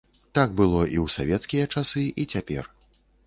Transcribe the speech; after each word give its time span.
Так 0.37 0.53
было 0.59 0.79
і 0.95 0.97
ў 1.03 1.13
савецкія 1.17 1.65
часы, 1.75 2.03
і 2.23 2.25
цяпер. 2.37 2.65